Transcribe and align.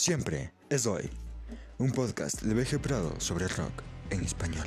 Siempre 0.00 0.50
es 0.70 0.86
hoy. 0.86 1.10
Un 1.76 1.92
podcast 1.92 2.40
de 2.40 2.54
BG 2.54 2.80
Prado 2.80 3.20
sobre 3.20 3.46
rock 3.48 3.82
en 4.08 4.24
español. 4.24 4.66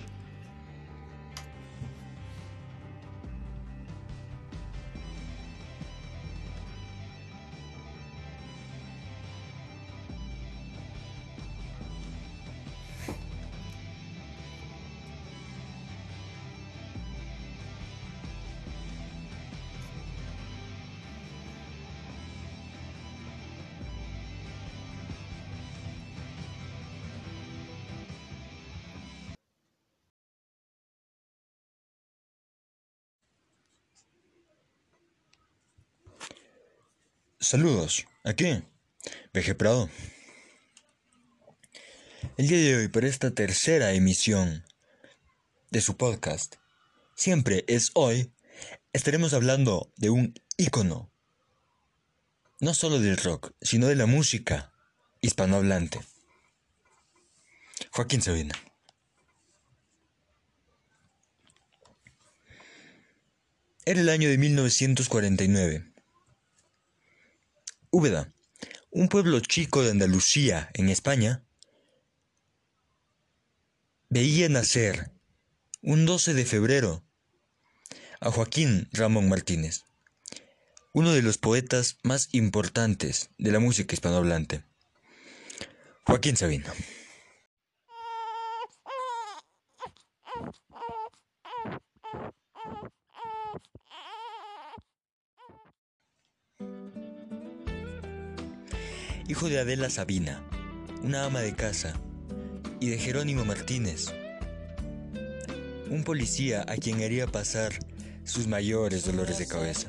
Saludos, 37.53 38.07
aquí, 38.23 38.63
BG 39.31 39.55
Prado. 39.55 39.87
El 42.35 42.47
día 42.47 42.57
de 42.57 42.75
hoy, 42.75 42.87
para 42.87 43.05
esta 43.05 43.29
tercera 43.29 43.93
emisión 43.93 44.65
de 45.69 45.79
su 45.79 45.95
podcast, 45.95 46.55
siempre 47.13 47.63
es 47.67 47.91
hoy, 47.93 48.33
estaremos 48.91 49.35
hablando 49.35 49.93
de 49.97 50.09
un 50.09 50.33
ícono, 50.57 51.11
no 52.59 52.73
solo 52.73 52.99
del 52.99 53.17
rock, 53.17 53.51
sino 53.61 53.85
de 53.85 53.97
la 53.97 54.07
música 54.07 54.73
hispanohablante. 55.21 55.99
Joaquín 57.91 58.23
Sabina. 58.23 58.55
Era 63.85 64.01
el 64.01 64.09
año 64.09 64.27
de 64.27 64.39
1949. 64.39 65.92
Úbeda, 67.95 68.33
un 68.89 69.07
pueblo 69.07 69.39
chico 69.39 69.83
de 69.83 69.91
Andalucía, 69.91 70.71
en 70.73 70.89
España, 70.89 71.43
veía 74.09 74.49
nacer 74.49 75.11
un 75.83 76.07
12 76.07 76.33
de 76.33 76.43
febrero 76.43 77.03
a 78.19 78.31
Joaquín 78.31 78.89
Ramón 78.93 79.29
Martínez, 79.29 79.83
uno 80.91 81.11
de 81.13 81.21
los 81.21 81.37
poetas 81.37 81.99
más 82.01 82.29
importantes 82.31 83.29
de 83.37 83.51
la 83.51 83.59
música 83.59 83.93
hispanohablante. 83.93 84.63
Joaquín 86.07 86.35
Sabina. 86.35 86.73
Hijo 99.27 99.49
de 99.49 99.59
Adela 99.59 99.89
Sabina, 99.89 100.43
una 101.01 101.25
ama 101.25 101.41
de 101.41 101.53
casa, 101.55 101.93
y 102.79 102.89
de 102.89 102.97
Jerónimo 102.97 103.45
Martínez, 103.45 104.13
un 105.89 106.03
policía 106.03 106.65
a 106.67 106.75
quien 106.75 107.01
haría 107.01 107.27
pasar 107.27 107.71
sus 108.25 108.47
mayores 108.47 109.05
dolores 109.05 109.37
de 109.37 109.47
cabeza. 109.47 109.87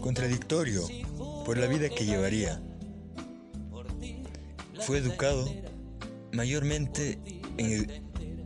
Contradictorio 0.00 0.88
por 1.44 1.58
la 1.58 1.66
vida 1.66 1.90
que 1.90 2.06
llevaría. 2.06 2.62
Fue 4.80 4.98
educado 4.98 5.46
mayormente 6.32 7.18
en, 7.58 7.90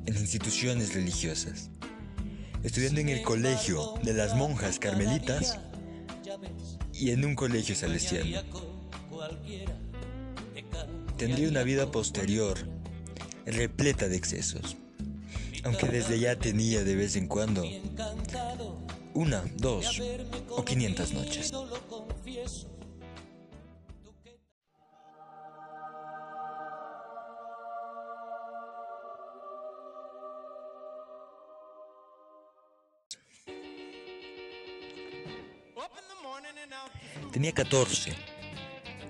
en 0.06 0.16
instituciones 0.16 0.94
religiosas, 0.94 1.70
estudiando 2.64 3.00
en 3.00 3.08
el 3.10 3.22
colegio 3.22 3.94
de 4.02 4.14
las 4.14 4.34
monjas 4.34 4.80
carmelitas 4.80 5.60
y 6.98 7.10
en 7.10 7.24
un 7.24 7.34
colegio 7.34 7.74
celestial. 7.74 8.44
Tendría 11.16 11.48
una 11.48 11.62
vida 11.62 11.90
posterior 11.90 12.58
repleta 13.46 14.08
de 14.08 14.16
excesos, 14.16 14.76
aunque 15.64 15.86
desde 15.86 16.18
ya 16.18 16.36
tenía 16.36 16.84
de 16.84 16.96
vez 16.96 17.16
en 17.16 17.26
cuando 17.26 17.64
una, 19.14 19.44
dos 19.56 20.02
o 20.50 20.64
quinientas 20.64 21.12
noches. 21.12 21.52
Tenía 37.32 37.52
14, 37.52 38.14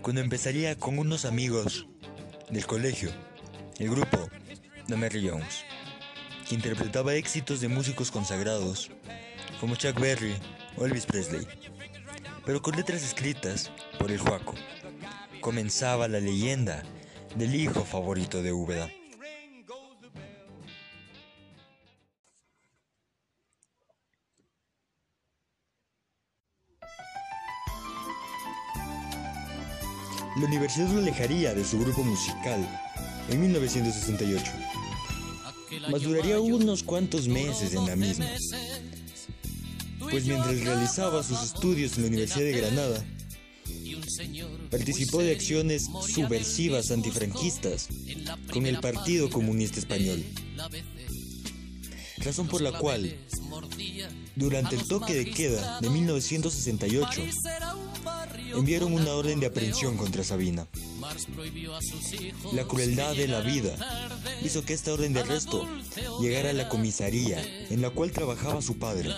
cuando 0.02 0.20
empezaría 0.20 0.76
con 0.76 0.98
unos 0.98 1.24
amigos 1.24 1.86
del 2.50 2.66
colegio, 2.66 3.10
el 3.78 3.90
grupo 3.90 4.28
The 4.86 4.96
Mary 4.96 5.28
Jones, 5.28 5.64
que 6.48 6.54
interpretaba 6.54 7.14
éxitos 7.14 7.60
de 7.60 7.68
músicos 7.68 8.10
consagrados 8.10 8.90
como 9.60 9.76
Chuck 9.76 9.98
Berry 10.00 10.34
o 10.76 10.86
Elvis 10.86 11.06
Presley, 11.06 11.46
pero 12.44 12.62
con 12.62 12.76
letras 12.76 13.02
escritas 13.02 13.70
por 13.98 14.10
el 14.10 14.18
Juaco. 14.18 14.54
Comenzaba 15.40 16.08
la 16.08 16.20
leyenda 16.20 16.82
del 17.36 17.54
hijo 17.54 17.84
favorito 17.84 18.42
de 18.42 18.52
Úbeda. 18.52 18.90
La 30.36 30.44
universidad 30.44 30.90
lo 30.90 30.98
alejaría 30.98 31.54
de 31.54 31.64
su 31.64 31.78
grupo 31.78 32.04
musical 32.04 32.60
en 33.30 33.40
1968, 33.40 34.52
mas 35.90 36.02
duraría 36.02 36.38
unos 36.38 36.82
cuantos 36.82 37.26
meses 37.26 37.72
en 37.72 37.86
la 37.86 37.96
misma, 37.96 38.26
pues 40.10 40.26
mientras 40.26 40.60
realizaba 40.60 41.22
sus 41.22 41.42
estudios 41.42 41.96
en 41.96 42.02
la 42.02 42.08
Universidad 42.08 42.44
de 42.44 42.52
Granada, 42.52 43.04
participó 44.70 45.22
de 45.22 45.32
acciones 45.32 45.86
subversivas 46.06 46.90
antifranquistas 46.90 47.88
con 48.52 48.66
el 48.66 48.78
Partido 48.78 49.30
Comunista 49.30 49.78
Español, 49.78 50.22
razón 52.18 52.46
por 52.46 52.60
la 52.60 52.72
cual, 52.72 53.16
durante 54.34 54.76
el 54.76 54.86
toque 54.86 55.14
de 55.14 55.30
queda 55.30 55.80
de 55.80 55.88
1968, 55.88 57.22
enviaron 58.56 58.92
una 58.92 59.12
orden 59.12 59.40
de 59.40 59.46
aprehensión 59.46 59.96
contra 59.96 60.24
Sabina. 60.24 60.66
La 62.52 62.64
crueldad 62.64 63.14
de 63.14 63.28
la 63.28 63.40
vida 63.40 63.76
hizo 64.42 64.64
que 64.64 64.74
esta 64.74 64.92
orden 64.92 65.12
de 65.12 65.20
arresto 65.20 65.66
llegara 66.20 66.50
a 66.50 66.54
la 66.54 66.68
comisaría 66.68 67.42
en 67.70 67.82
la 67.82 67.90
cual 67.90 68.12
trabajaba 68.12 68.62
su 68.62 68.78
padre. 68.78 69.10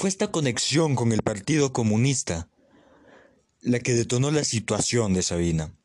Fue 0.00 0.08
esta 0.08 0.30
conexión 0.30 0.94
con 0.94 1.12
el 1.12 1.20
Partido 1.20 1.74
Comunista 1.74 2.48
la 3.60 3.80
que 3.80 3.92
detonó 3.92 4.30
la 4.30 4.44
situación 4.44 5.12
de 5.12 5.22
Sabina, 5.22 5.76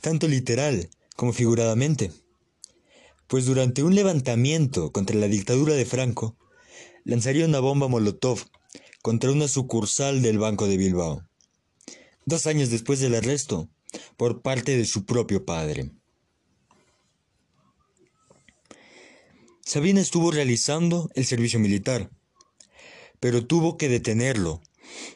tanto 0.00 0.26
literal 0.26 0.90
como 1.14 1.32
figuradamente, 1.32 2.10
pues 3.28 3.46
durante 3.46 3.84
un 3.84 3.94
levantamiento 3.94 4.90
contra 4.90 5.14
la 5.14 5.28
dictadura 5.28 5.74
de 5.74 5.84
Franco, 5.84 6.36
lanzaría 7.04 7.46
una 7.46 7.60
bomba 7.60 7.86
Molotov 7.86 8.40
contra 9.00 9.30
una 9.30 9.46
sucursal 9.46 10.22
del 10.22 10.40
Banco 10.40 10.66
de 10.66 10.76
Bilbao, 10.76 11.24
dos 12.26 12.48
años 12.48 12.68
después 12.68 12.98
del 12.98 13.14
arresto 13.14 13.70
por 14.16 14.42
parte 14.42 14.76
de 14.76 14.86
su 14.86 15.04
propio 15.04 15.44
padre. 15.44 15.92
Sabina 19.64 20.00
estuvo 20.00 20.32
realizando 20.32 21.08
el 21.14 21.24
servicio 21.26 21.60
militar, 21.60 22.10
pero 23.22 23.46
tuvo 23.46 23.76
que 23.76 23.88
detenerlo 23.88 24.60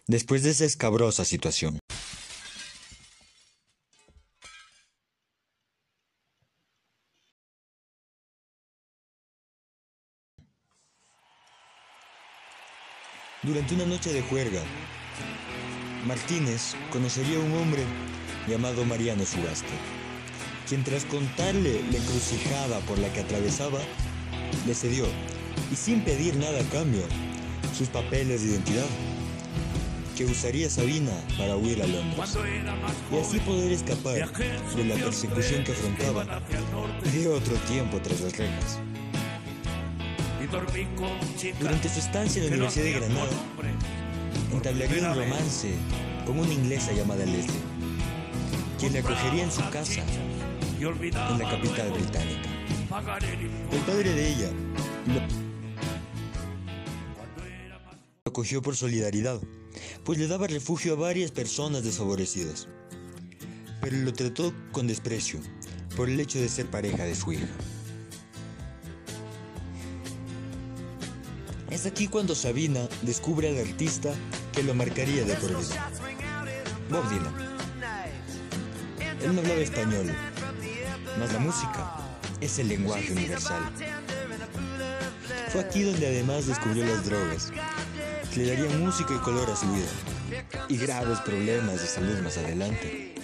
después 0.07 0.45
de 0.45 0.51
esa 0.51 0.65
escabrosa 0.65 1.25
situación. 1.25 1.81
Durante 13.43 13.75
una 13.75 13.87
noche 13.87 14.13
de 14.13 14.23
juerga, 14.23 14.63
Martínez 16.07 16.77
conocería 16.93 17.39
a 17.39 17.41
un 17.41 17.55
hombre 17.55 17.83
llamado 18.47 18.85
Mariano 18.85 19.27
Sugaste, 19.27 19.67
quien 20.69 20.85
tras 20.85 21.05
contarle 21.07 21.83
la 21.91 21.99
encrucijada 21.99 22.79
por 22.87 23.01
la 23.01 23.13
que 23.13 23.21
atravesaba, 23.21 23.81
le 24.65 24.75
cedió, 24.77 25.07
y 25.73 25.75
sin 25.75 26.05
pedir 26.05 26.37
nada 26.37 26.61
a 26.61 26.71
cambio, 26.71 27.03
sus 27.77 27.89
papeles 27.89 28.43
de 28.43 28.53
identidad, 28.53 28.87
que 30.17 30.25
usaría 30.25 30.71
Sabina 30.71 31.13
para 31.37 31.57
huir 31.57 31.83
a 31.83 31.87
Londres, 31.87 32.39
y 33.13 33.17
así 33.19 33.39
poder 33.41 33.71
escapar 33.71 34.33
de 34.33 34.85
la 34.85 34.95
persecución 34.95 35.63
que 35.63 35.73
afrontaba 35.73 36.41
y 37.05 37.19
de 37.19 37.29
otro 37.29 37.55
tiempo 37.69 38.01
tras 38.01 38.21
las 38.21 38.37
rejas. 38.39 38.79
Durante 41.61 41.89
su 41.89 41.99
estancia 41.99 42.43
en 42.43 42.49
la 42.49 42.55
Universidad 42.55 42.85
de 42.85 42.93
Granada, 42.93 43.31
entablaría 44.53 45.11
un 45.11 45.17
romance 45.17 45.75
con 46.25 46.39
una 46.39 46.53
inglesa 46.53 46.93
llamada 46.93 47.27
Leslie, 47.27 47.61
quien 48.79 48.95
le 48.95 49.01
acogería 49.01 49.43
en 49.45 49.53
su 49.53 49.61
casa 49.69 50.03
en 50.81 51.39
la 51.39 51.51
capital 51.51 51.91
británica. 51.93 52.49
El 53.71 53.81
padre 53.81 54.13
de 54.15 54.29
ella 54.29 54.51
lo 55.09 55.46
acogió 58.37 58.61
por 58.61 58.77
solidaridad, 58.77 59.41
pues 60.05 60.19
le 60.19 60.27
daba 60.27 60.47
refugio 60.47 60.93
a 60.93 60.97
varias 60.97 61.31
personas 61.31 61.85
desfavorecidas, 61.85 62.69
pero 63.81 63.97
lo 63.97 64.13
trató 64.13 64.53
con 64.73 64.87
desprecio 64.87 65.41
por 65.97 66.11
el 66.11 66.21
hecho 66.21 66.39
de 66.39 66.51
ser 66.51 66.67
pareja 66.67 67.05
de 67.05 67.15
su 67.15 67.33
hija. 67.33 67.47
Es 71.71 71.87
aquí 71.87 72.09
cuando 72.09 72.35
Sabina 72.35 72.87
descubre 73.01 73.49
al 73.49 73.67
artista 73.67 74.13
que 74.53 74.63
lo 74.63 74.75
marcaría 74.75 75.25
de 75.25 75.35
por 75.37 75.57
vida. 75.57 75.91
Bob 76.91 77.09
Dylan. 77.09 77.35
Él 79.23 79.35
no 79.35 79.41
hablaba 79.41 79.61
español, 79.61 80.15
mas 81.19 81.33
la 81.33 81.39
música 81.39 81.97
es 82.43 82.59
el 82.59 82.69
lenguaje 82.69 83.13
universal. 83.13 83.73
Fue 85.49 85.63
aquí 85.63 85.85
donde 85.85 86.07
además 86.07 86.47
descubrió 86.47 86.85
las 86.85 87.07
drogas, 87.07 87.51
le 88.37 88.49
darían 88.49 88.81
música 88.85 89.15
y 89.15 89.19
color 89.19 89.49
a 89.51 89.57
su 89.57 89.67
vida, 89.73 89.89
y 90.69 90.77
graves 90.77 91.21
problemas 91.21 91.81
de 91.81 91.87
salud 91.87 92.19
más 92.21 92.37
adelante. 92.37 93.15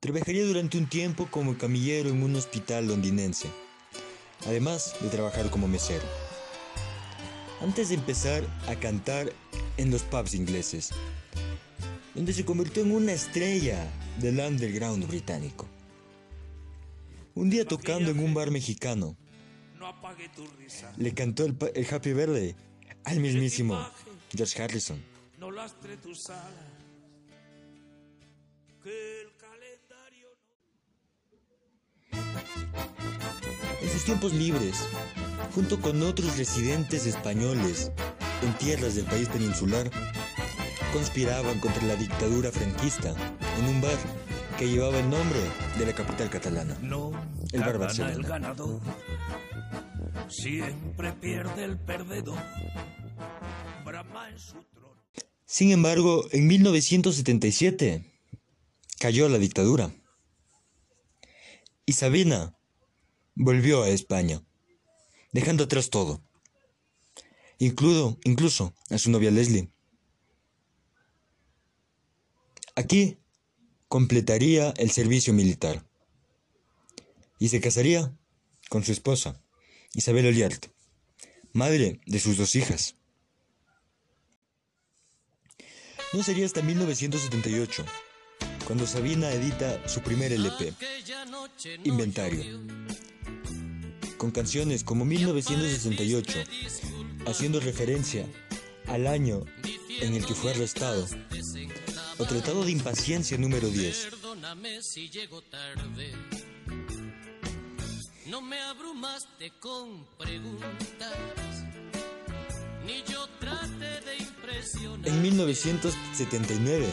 Trabajaría 0.00 0.44
durante 0.44 0.78
un 0.78 0.88
tiempo 0.88 1.28
como 1.30 1.56
camillero 1.56 2.08
en 2.08 2.22
un 2.22 2.34
hospital 2.34 2.88
londinense, 2.88 3.48
además 4.46 4.96
de 5.00 5.08
trabajar 5.10 5.50
como 5.50 5.68
mesero. 5.68 6.04
Antes 7.60 7.90
de 7.90 7.96
empezar 7.96 8.42
a 8.66 8.74
cantar 8.74 9.32
en 9.82 9.90
los 9.90 10.02
pubs 10.02 10.34
ingleses, 10.34 10.90
donde 12.14 12.32
se 12.32 12.44
convirtió 12.44 12.82
en 12.84 12.92
una 12.92 13.12
estrella 13.12 13.84
del 14.20 14.38
underground 14.38 15.06
británico. 15.08 15.66
Un 17.34 17.50
día 17.50 17.66
tocando 17.66 18.10
en 18.10 18.20
un 18.20 18.32
bar 18.32 18.50
mexicano, 18.50 19.16
le 20.96 21.14
cantó 21.14 21.44
el, 21.44 21.56
Happy 21.90 22.12
Verde 22.12 22.54
al 23.04 23.18
mismísimo 23.20 23.84
George 24.34 24.62
Harrison. 24.62 25.02
En 33.80 33.88
sus 33.90 34.04
tiempos 34.04 34.32
libres, 34.32 34.76
junto 35.54 35.80
con 35.80 36.02
otros 36.02 36.38
residentes 36.38 37.06
españoles 37.06 37.90
en 38.42 38.52
tierras 38.58 38.94
del 38.94 39.04
país 39.06 39.28
peninsular, 39.28 39.90
conspiraban 40.92 41.58
contra 41.60 41.82
la 41.84 41.96
dictadura 41.96 42.50
franquista 42.50 43.14
en 43.58 43.66
un 43.66 43.80
bar 43.80 43.96
que 44.58 44.68
llevaba 44.68 44.98
el 44.98 45.08
nombre 45.08 45.38
de 45.78 45.86
la 45.86 45.92
capital 45.94 46.28
catalana. 46.30 46.76
no 46.80 47.12
El 47.52 47.60
bar 47.60 47.78
Barcelona. 47.78 48.14
el 48.14 48.22
ganador, 48.22 48.80
siempre 50.28 51.12
pierde 51.14 51.64
el 51.64 51.78
perdedor. 51.78 52.38
Brahma 53.84 54.30
en 54.30 54.38
su 54.38 54.62
trono. 54.64 55.02
Sin 55.44 55.70
embargo, 55.72 56.24
en 56.32 56.46
1977 56.46 58.04
cayó 58.98 59.28
la 59.28 59.38
dictadura 59.38 59.90
y 61.84 61.94
Sabina 61.94 62.56
volvió 63.34 63.82
a 63.82 63.88
España, 63.88 64.42
dejando 65.32 65.64
atrás 65.64 65.90
todo, 65.90 66.22
incluso, 67.64 68.18
incluso 68.24 68.74
a 68.90 68.98
su 68.98 69.10
novia 69.10 69.30
Leslie. 69.30 69.70
Aquí 72.74 73.18
completaría 73.86 74.74
el 74.78 74.90
servicio 74.90 75.32
militar 75.32 75.86
y 77.38 77.48
se 77.48 77.60
casaría 77.60 78.16
con 78.68 78.82
su 78.82 78.90
esposa, 78.90 79.40
Isabel 79.94 80.26
Oliart, 80.26 80.66
madre 81.52 82.00
de 82.04 82.18
sus 82.18 82.36
dos 82.36 82.56
hijas. 82.56 82.96
No 86.12 86.22
sería 86.24 86.46
hasta 86.46 86.62
1978 86.62 87.84
cuando 88.66 88.88
Sabina 88.88 89.30
edita 89.30 89.88
su 89.88 90.00
primer 90.00 90.32
LP, 90.32 90.72
Inventario, 91.84 92.44
con 94.18 94.32
canciones 94.32 94.82
como 94.82 95.04
1968, 95.04 96.38
haciendo 97.26 97.60
referencia 97.60 98.26
al 98.86 99.06
año 99.06 99.44
en 100.00 100.14
el 100.14 100.26
que 100.26 100.34
fue 100.34 100.50
arrestado, 100.50 101.06
o 102.18 102.24
Tratado 102.24 102.64
de 102.64 102.72
Impaciencia 102.72 103.38
número 103.38 103.68
10. 103.68 104.08
Perdóname 104.10 104.82
si 104.82 105.08
llego 105.08 105.42
tarde. 105.42 106.12
No 108.26 108.40
me 108.40 108.60
abrumaste 108.60 109.52
con 109.60 110.06
preguntas, 110.18 111.12
ni 112.86 113.02
yo 113.12 113.26
trate 113.38 114.00
de 114.00 114.16
impresionar. 114.18 115.08
En 115.08 115.22
1979 115.22 116.86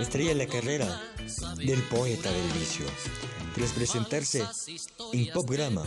estrella 0.00 0.34
la 0.34 0.46
carrera 0.46 1.02
del 1.56 1.82
poeta 1.84 2.30
del 2.30 2.50
vicio, 2.52 2.86
tras 3.58 3.72
presentarse 3.72 4.46
en 5.12 5.32
Popgrama, 5.32 5.82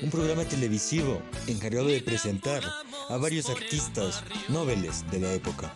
un 0.00 0.10
programa 0.10 0.42
televisivo 0.46 1.20
encargado 1.46 1.88
de 1.88 2.00
presentar 2.00 2.62
a 3.10 3.16
varios 3.18 3.50
artistas 3.50 4.24
noveles 4.48 5.04
de 5.10 5.20
la 5.20 5.34
época. 5.34 5.70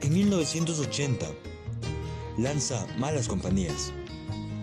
En 0.00 0.12
1980 0.12 1.49
lanza 2.40 2.86
Malas 2.96 3.28
Compañías, 3.28 3.92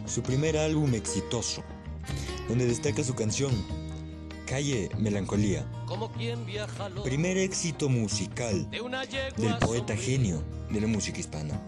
su 0.08 0.24
primer 0.24 0.58
álbum 0.58 0.96
exitoso, 0.96 1.64
donde 2.50 2.66
destaca 2.66 3.04
su 3.04 3.14
canción 3.14 3.52
Calle 4.48 4.90
Melancolía, 4.98 5.64
primer 7.04 7.38
éxito 7.38 7.88
musical 7.88 8.68
del 8.72 9.58
poeta 9.60 9.96
genio 9.96 10.44
de 10.72 10.82
la 10.82 10.88
música 10.88 11.20
hispana. 11.20 11.62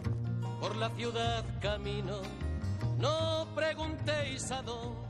Por 0.59 0.75
la 0.77 0.89
ciudad 0.91 1.45
camino, 1.61 2.21
no 2.97 3.47
preguntéis 3.53 4.49
a 4.51 4.63
dónde. 4.63 5.08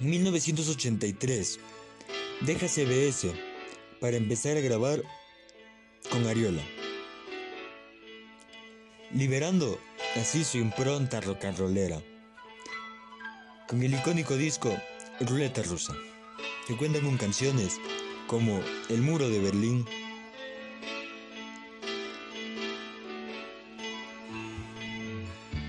1983 0.00 1.60
deja 2.40 2.68
CBS 2.68 3.32
para 4.00 4.16
empezar 4.16 4.56
a 4.56 4.60
grabar 4.60 5.02
con 6.10 6.26
Ariola, 6.26 6.62
liberando 9.12 9.78
así 10.16 10.42
su 10.42 10.56
impronta 10.56 11.20
rock 11.20 11.44
and 11.44 11.58
rollera, 11.58 12.02
con 13.68 13.82
el 13.82 13.92
icónico 13.92 14.36
disco 14.36 14.74
Ruleta 15.20 15.62
Rusa, 15.62 15.94
que 16.66 16.76
cuenta 16.78 17.00
con 17.00 17.18
canciones 17.18 17.78
como 18.26 18.58
El 18.88 19.02
Muro 19.02 19.28
de 19.28 19.38
Berlín, 19.38 19.84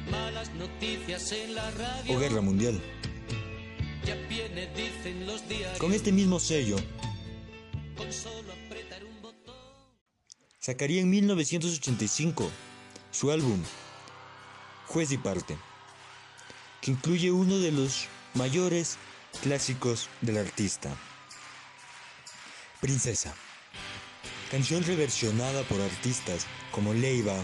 Malas 0.09 0.53
noticias 0.53 1.31
en 1.33 1.53
la 1.53 1.69
radio. 1.71 2.15
o 2.15 2.19
Guerra 2.19 2.39
Mundial. 2.41 2.81
Con 5.77 5.94
este 5.94 6.12
mismo 6.12 6.39
sello, 6.39 6.77
sacaría 10.60 11.01
en 11.01 11.10
1985 11.10 12.50
su 13.12 13.32
álbum 13.32 13.62
Juez 14.88 15.12
y 15.12 15.18
Parte, 15.18 15.58
que 16.82 16.91
incluye 16.91 17.32
uno 17.32 17.58
de 17.58 17.72
los 17.72 18.08
mayores 18.36 18.98
clásicos 19.41 20.10
del 20.22 20.38
artista, 20.38 20.96
Princesa, 22.80 23.34
canción 24.50 24.84
reversionada 24.84 25.63
por 25.63 25.80
artistas 25.82 26.46
como 26.72 26.94
Leiva, 26.94 27.36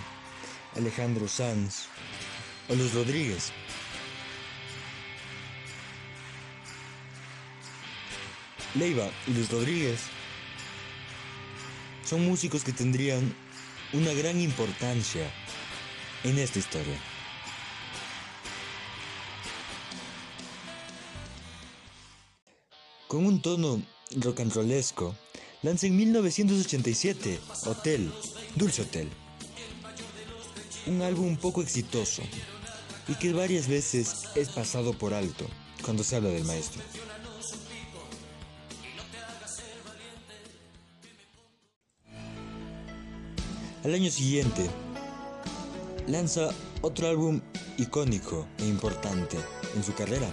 Alejandro 0.76 1.28
Sanz 1.28 1.88
o 2.70 2.76
Los 2.76 2.94
Rodríguez. 2.94 3.52
Leiva 8.78 9.10
y 9.28 9.32
Luis 9.32 9.50
Rodríguez 9.50 10.00
son 12.06 12.26
músicos 12.26 12.64
que 12.64 12.72
tendrían 12.72 13.34
una 13.94 14.14
gran 14.14 14.40
importancia 14.40 15.30
en 16.24 16.38
esta 16.38 16.60
historia. 16.60 16.98
Con 23.08 23.26
un 23.26 23.42
tono 23.42 23.82
rock 24.18 24.42
and 24.42 24.54
rollesco, 24.54 25.16
lanza 25.64 25.88
en 25.88 25.96
1987 25.96 27.40
Hotel, 27.66 28.12
Dulce 28.56 28.84
Hotel, 28.84 29.10
un 30.86 31.02
álbum 31.02 31.36
poco 31.38 31.62
exitoso 31.62 32.22
y 33.08 33.16
que 33.16 33.34
varias 33.34 33.68
veces 33.68 34.26
es 34.36 34.50
pasado 34.50 34.94
por 34.94 35.14
alto 35.14 35.46
cuando 35.84 36.04
se 36.04 36.18
habla 36.18 36.30
del 36.30 36.44
maestro. 36.44 36.82
Al 43.88 43.94
año 43.94 44.12
siguiente, 44.12 44.70
lanza 46.08 46.50
otro 46.82 47.08
álbum 47.08 47.40
icónico 47.78 48.46
e 48.60 48.66
importante 48.66 49.38
en 49.78 49.82
su 49.82 49.94
carrera, 49.94 50.30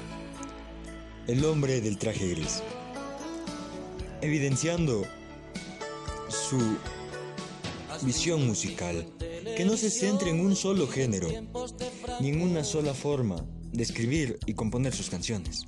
El 1.29 1.45
hombre 1.45 1.81
del 1.81 1.97
traje 1.97 2.31
gris, 2.31 2.65
evidenciando 4.23 5.05
su 6.29 6.59
visión 8.03 8.45
musical, 8.45 9.07
que 9.57 9.65
no 9.65 9.77
se 9.77 9.89
centra 9.89 10.31
en 10.31 10.41
un 10.41 10.57
solo 10.57 10.89
género, 10.89 11.29
ni 12.19 12.31
en 12.31 12.43
una 12.43 12.65
sola 12.65 12.93
forma 12.93 13.37
de 13.71 13.85
escribir 13.85 14.41
y 14.47 14.55
componer 14.55 14.93
sus 14.93 15.09
canciones. 15.09 15.63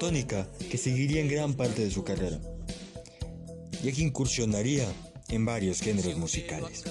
Tónica 0.00 0.50
que 0.70 0.78
seguiría 0.78 1.20
en 1.20 1.28
gran 1.28 1.52
parte 1.52 1.84
de 1.84 1.90
su 1.90 2.04
carrera, 2.04 2.40
ya 3.84 3.92
que 3.92 4.00
incursionaría 4.00 4.90
en 5.28 5.44
varios 5.44 5.80
géneros 5.80 6.16
musicales. 6.16 6.84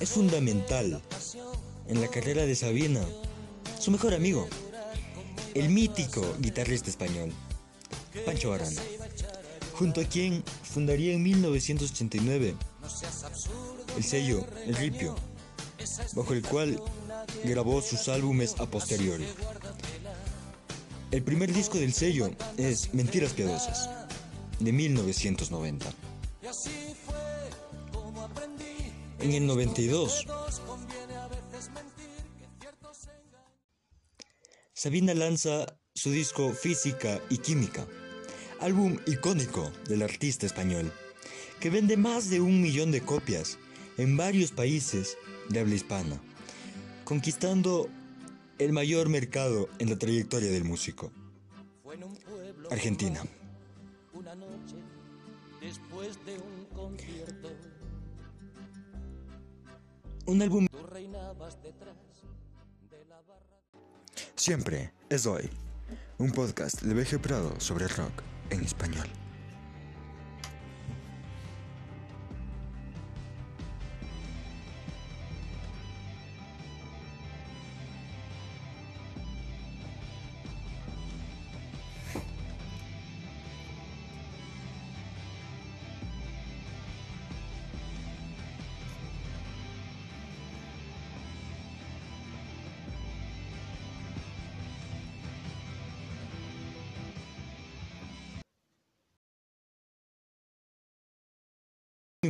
Es 0.00 0.08
fundamental 0.08 1.02
en 1.88 2.00
la 2.00 2.08
carrera 2.08 2.46
de 2.46 2.54
Sabina 2.54 3.04
su 3.78 3.90
mejor 3.90 4.14
amigo, 4.14 4.48
el 5.54 5.68
mítico 5.68 6.22
guitarrista 6.38 6.88
español, 6.88 7.30
Pancho 8.24 8.54
Arana, 8.54 8.80
junto 9.74 10.00
a 10.00 10.04
quien 10.04 10.42
fundaría 10.62 11.12
en 11.12 11.22
1989 11.22 12.56
el 13.96 14.04
sello 14.04 14.46
El 14.64 14.74
Ripio, 14.74 15.14
bajo 16.14 16.32
el 16.32 16.42
cual 16.42 16.80
grabó 17.44 17.82
sus 17.82 18.08
álbumes 18.08 18.54
a 18.58 18.66
posteriori. 18.66 19.26
El 21.10 21.22
primer 21.22 21.52
disco 21.52 21.78
del 21.78 21.92
sello 21.92 22.30
es 22.56 22.92
Mentiras 22.92 23.32
Piadosas, 23.32 23.88
de 24.60 24.72
1990. 24.72 25.86
En 29.20 29.32
el 29.32 29.46
92, 29.46 30.26
Sabina 34.74 35.14
lanza 35.14 35.66
su 35.94 36.10
disco 36.12 36.52
Física 36.52 37.20
y 37.30 37.38
Química, 37.38 37.86
álbum 38.60 38.98
icónico 39.06 39.72
del 39.88 40.02
artista 40.02 40.46
español, 40.46 40.92
que 41.58 41.70
vende 41.70 41.96
más 41.96 42.30
de 42.30 42.40
un 42.40 42.62
millón 42.62 42.92
de 42.92 43.00
copias 43.00 43.58
en 43.96 44.16
varios 44.16 44.52
países 44.52 45.16
de 45.48 45.58
habla 45.58 45.74
hispana, 45.74 46.20
conquistando 47.08 47.88
el 48.58 48.74
mayor 48.74 49.08
mercado 49.08 49.70
en 49.78 49.88
la 49.88 49.96
trayectoria 49.96 50.50
del 50.50 50.64
músico, 50.64 51.10
Argentina. 52.70 53.22
una 54.12 54.34
noche 54.34 54.76
después 55.58 56.22
de 56.26 56.34
un 56.34 56.66
concierto. 56.66 57.48
Un 60.26 60.42
álbum. 60.42 60.66
Siempre 64.36 64.92
es 65.08 65.24
hoy, 65.24 65.48
un 66.18 66.30
podcast 66.30 66.82
de 66.82 66.92
BG 66.92 67.22
Prado 67.22 67.58
sobre 67.58 67.88
rock 67.88 68.22
en 68.50 68.62
español. 68.64 69.08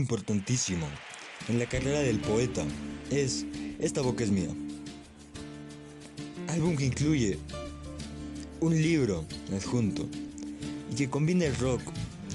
Importantísimo 0.09 0.87
en 1.51 1.59
la 1.59 1.67
carrera 1.67 2.01
del 2.01 2.19
poeta 2.19 2.65
es 3.11 3.45
Esta 3.79 4.01
boca 4.01 4.25
es 4.25 4.31
mía. 4.31 4.49
Álbum 6.49 6.79
que 6.79 6.87
incluye 6.87 7.39
un 8.61 8.75
libro 8.75 9.27
adjunto 9.55 10.09
y 10.91 10.95
que 10.95 11.11
combina 11.11 11.45
el 11.45 11.55
rock 11.57 11.83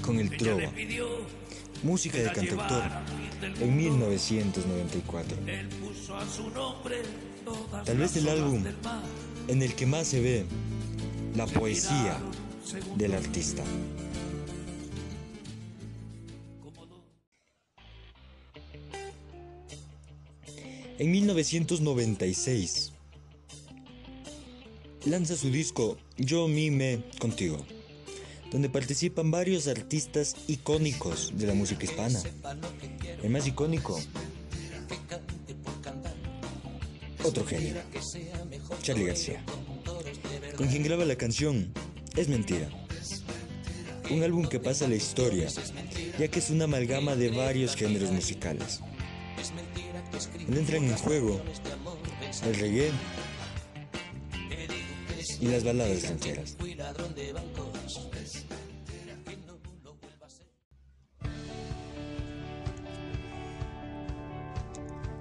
con 0.02 0.20
el 0.20 0.36
trova, 0.36 0.70
música 1.82 2.18
de 2.18 2.32
cantautor 2.32 2.84
en 3.42 3.76
mundo. 3.76 4.08
1994. 4.08 5.36
Él 5.44 5.68
puso 5.68 6.16
a 6.16 6.24
su 6.28 6.48
nombre 6.50 7.02
todas 7.44 7.84
Tal 7.84 7.98
vez 7.98 8.16
el 8.16 8.28
álbum 8.28 8.62
en 9.48 9.62
el 9.62 9.74
que 9.74 9.86
más 9.86 10.06
se 10.06 10.20
ve 10.20 10.46
la 11.34 11.46
poesía 11.46 12.18
del 12.96 13.14
artista. 13.14 13.64
En 20.96 21.10
1996 21.10 22.92
lanza 25.06 25.36
su 25.36 25.50
disco 25.50 25.98
Yo 26.16 26.46
Mi 26.46 26.70
Me 26.70 27.02
Contigo, 27.18 27.66
donde 28.52 28.68
participan 28.68 29.32
varios 29.32 29.66
artistas 29.66 30.36
icónicos 30.46 31.32
de 31.34 31.48
la 31.48 31.54
música 31.54 31.84
hispana. 31.84 32.22
El 33.24 33.30
más 33.30 33.44
icónico, 33.48 34.00
otro 37.24 37.44
genio, 37.44 37.74
Charlie 38.80 39.06
García, 39.06 39.44
con 40.56 40.68
quien 40.68 40.84
graba 40.84 41.04
la 41.04 41.16
canción 41.16 41.72
Es 42.16 42.28
Mentira. 42.28 42.68
Un 44.12 44.22
álbum 44.22 44.46
que 44.46 44.60
pasa 44.60 44.86
la 44.86 44.94
historia, 44.94 45.48
ya 46.20 46.28
que 46.28 46.38
es 46.38 46.50
una 46.50 46.64
amalgama 46.64 47.16
de 47.16 47.30
varios 47.30 47.74
géneros 47.74 48.12
musicales. 48.12 48.80
Entran 50.48 50.84
en 50.84 50.96
juego 50.96 51.40
el 52.44 52.54
reggae 52.56 52.92
y 55.40 55.46
las 55.46 55.64
baladas 55.64 56.08
rancheras. 56.08 56.56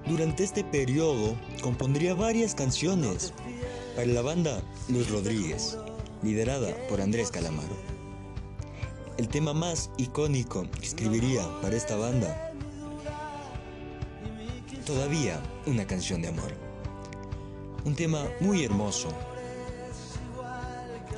Durante 0.05 0.43
este 0.43 0.63
periodo 0.63 1.35
compondría 1.61 2.13
varias 2.13 2.53
canciones 2.53 3.33
para 3.95 4.07
la 4.07 4.21
banda 4.21 4.61
Los 4.89 5.09
Rodríguez, 5.09 5.77
liderada 6.21 6.75
por 6.89 7.01
Andrés 7.01 7.31
Calamaro. 7.31 7.77
El 9.17 9.27
tema 9.27 9.53
más 9.53 9.89
icónico 9.97 10.69
que 10.79 10.85
escribiría 10.85 11.43
para 11.61 11.75
esta 11.75 11.95
banda 11.95 12.52
Todavía 14.85 15.41
una 15.65 15.87
canción 15.87 16.21
de 16.21 16.27
amor. 16.27 16.51
Un 17.85 17.95
tema 17.95 18.27
muy 18.41 18.65
hermoso, 18.65 19.07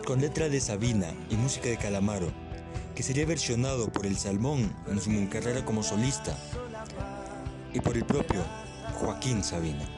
con 0.06 0.22
letra 0.22 0.50
de 0.50 0.62
Sabina 0.62 1.08
y 1.32 1.36
música 1.36 1.70
de 1.70 1.78
Calamaro, 1.78 2.32
que 2.94 3.02
sería 3.02 3.26
versionado 3.26 3.92
por 3.92 4.06
el 4.06 4.18
Salmón 4.18 4.72
en 4.88 5.02
su 5.02 5.10
carrera 5.30 5.66
como 5.66 5.82
solista 5.82 6.38
y 7.74 7.80
por 7.80 7.98
el 7.98 8.06
propio 8.06 8.44
Joaquín 9.00 9.44
Sabina. 9.44 9.90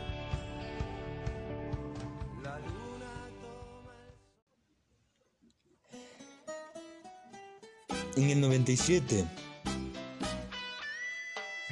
En 8.16 8.30
el 8.30 8.40
97 8.40 9.26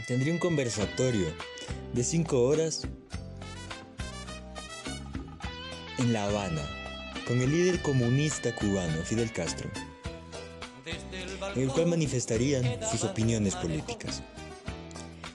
tendría 0.08 0.34
un 0.34 0.40
conversatorio 0.40 1.55
de 1.96 2.04
5 2.04 2.42
horas 2.42 2.82
en 5.98 6.12
La 6.12 6.26
Habana 6.26 6.62
con 7.26 7.42
el 7.42 7.50
líder 7.50 7.82
comunista 7.82 8.54
cubano 8.54 9.02
Fidel 9.06 9.32
Castro, 9.32 9.70
en 11.56 11.62
el 11.62 11.70
cual 11.70 11.88
manifestarían 11.88 12.66
sus 12.92 13.06
opiniones 13.06 13.56
políticas. 13.56 14.22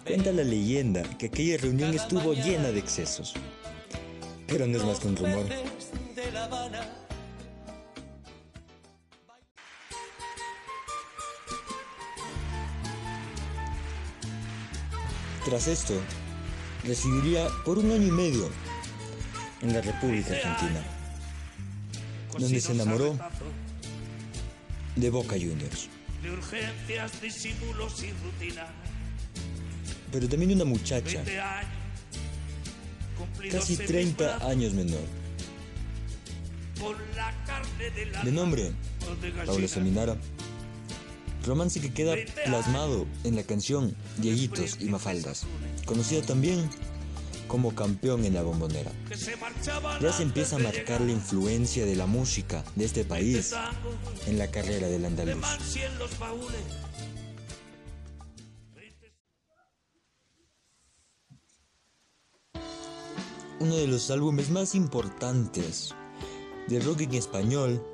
Cuenta 0.04 0.32
la 0.32 0.44
leyenda 0.44 1.02
que 1.16 1.26
aquella 1.26 1.56
reunión 1.56 1.94
estuvo 1.94 2.34
llena 2.34 2.70
de 2.70 2.78
excesos, 2.78 3.32
pero 4.46 4.66
no 4.66 4.76
es 4.76 4.84
más 4.84 5.00
que 5.00 5.08
un 5.08 5.16
rumor. 5.16 5.46
Tras 15.46 15.66
esto, 15.68 15.94
residiría 16.84 17.48
por 17.64 17.78
un 17.78 17.90
año 17.90 18.06
y 18.06 18.10
medio 18.10 18.50
en 19.62 19.72
la 19.72 19.80
República 19.80 20.32
Argentina, 20.32 20.82
donde 22.38 22.60
se 22.60 22.72
enamoró 22.72 23.18
de 24.96 25.10
Boca 25.10 25.36
Juniors. 25.36 25.88
Pero 30.12 30.28
también 30.28 30.48
de 30.48 30.54
una 30.56 30.64
muchacha, 30.64 31.22
20 31.22 31.40
años, 31.40 31.68
cumplidos 33.16 33.60
casi 33.60 33.74
en 33.74 33.86
30 33.86 34.08
mis 34.08 34.16
brazos, 34.16 34.42
años 34.50 34.72
menor, 34.74 35.00
de 38.24 38.32
nombre 38.32 38.72
Paula. 39.46 39.68
Seminara. 39.68 40.16
Romance 41.44 41.80
que 41.80 41.92
queda 41.92 42.14
plasmado 42.44 43.06
en 43.24 43.36
la 43.36 43.42
canción 43.42 43.94
Dieguitos 44.18 44.78
y 44.80 44.86
Mafaldas, 44.86 45.44
conocida 45.86 46.22
también 46.22 46.68
como 47.50 47.74
Campeón 47.74 48.24
en 48.24 48.34
la 48.34 48.42
Bombonera. 48.42 48.92
Ya 50.00 50.12
se 50.12 50.22
empieza 50.22 50.56
a 50.56 50.58
marcar 50.60 51.00
la 51.00 51.10
influencia 51.10 51.84
de 51.84 51.96
la 51.96 52.06
música 52.06 52.62
de 52.76 52.84
este 52.84 53.04
país 53.04 53.52
en 54.26 54.38
la 54.38 54.48
carrera 54.52 54.88
del 54.88 55.02
de 55.02 55.06
andaluz. 55.08 55.44
Uno 63.58 63.76
de 63.76 63.86
los 63.88 64.10
álbumes 64.10 64.50
más 64.50 64.74
importantes 64.74 65.94
de 66.68 66.80
rock 66.80 67.00
en 67.00 67.14
español 67.14 67.84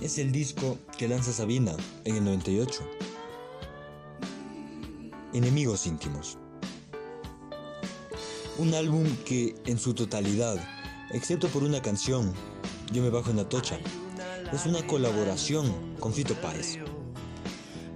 es 0.00 0.18
el 0.18 0.32
disco 0.32 0.78
que 0.98 1.08
lanza 1.08 1.32
Sabina 1.32 1.76
en 2.04 2.16
el 2.16 2.24
98. 2.24 2.82
Enemigos 5.32 5.86
íntimos. 5.86 6.38
Un 8.58 8.74
álbum 8.74 9.04
que 9.24 9.54
en 9.66 9.78
su 9.78 9.94
totalidad, 9.94 10.56
excepto 11.10 11.48
por 11.48 11.62
una 11.62 11.82
canción, 11.82 12.32
Yo 12.92 13.02
me 13.02 13.10
bajo 13.10 13.30
en 13.30 13.38
la 13.38 13.48
tocha, 13.48 13.78
es 14.52 14.66
una 14.66 14.86
colaboración 14.86 15.96
con 15.98 16.12
Fito 16.12 16.34
Páez. 16.34 16.78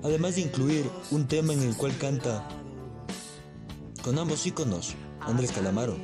Además 0.03 0.37
de 0.37 0.41
incluir 0.41 0.91
un 1.11 1.29
tema 1.29 1.53
en 1.53 1.63
el 1.63 1.77
cual 1.77 1.97
canta 1.99 2.49
con 4.03 4.19
ambos 4.19 4.47
íconos, 4.47 4.95
Andrés 5.21 5.53
Calamaro. 5.53 5.97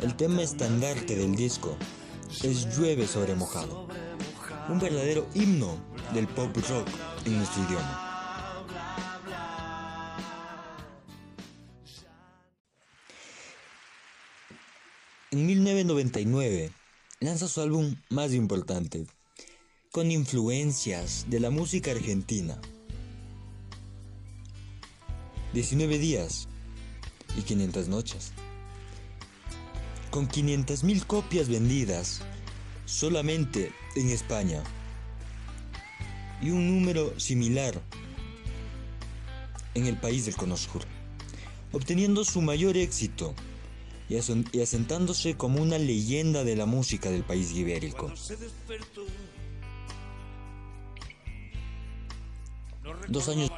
El 0.00 0.16
tema 0.16 0.42
estandarte 0.42 1.16
del 1.16 1.36
disco 1.36 1.76
es 2.42 2.74
Llueve 2.76 3.06
sobre 3.06 3.34
mojado, 3.34 3.86
un 4.68 4.78
verdadero 4.78 5.26
himno 5.34 5.76
del 6.12 6.28
pop 6.28 6.54
rock 6.68 6.88
en 7.24 7.36
nuestro 7.36 7.64
idioma. 7.64 8.06
En 15.32 15.46
1999 15.46 16.72
lanza 17.20 17.46
su 17.46 17.60
álbum 17.60 17.94
más 18.08 18.32
importante, 18.32 19.06
con 19.92 20.10
influencias 20.10 21.26
de 21.28 21.38
la 21.38 21.50
música 21.50 21.92
argentina. 21.92 22.60
19 25.52 25.98
días 25.98 26.48
y 27.36 27.42
500 27.42 27.88
noches. 27.88 28.32
Con 30.10 30.28
500.000 30.28 31.06
copias 31.06 31.48
vendidas 31.48 32.22
solamente 32.90 33.72
en 33.94 34.10
España 34.10 34.62
y 36.42 36.50
un 36.50 36.68
número 36.68 37.18
similar 37.20 37.80
en 39.74 39.86
el 39.86 39.96
país 39.96 40.26
del 40.26 40.34
Cono 40.34 40.56
Sur, 40.56 40.82
obteniendo 41.72 42.24
su 42.24 42.42
mayor 42.42 42.76
éxito 42.76 43.34
y 44.08 44.16
y 44.52 44.60
asentándose 44.60 45.36
como 45.36 45.62
una 45.62 45.78
leyenda 45.78 46.42
de 46.42 46.56
la 46.56 46.66
música 46.66 47.10
del 47.10 47.22
país 47.22 47.52
ibérico. 47.52 48.12
Dos 53.08 53.28
años 53.28 53.50